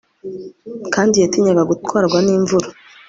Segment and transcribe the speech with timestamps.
[0.93, 2.67] kandi yatinyaga gutwarwa n'imvura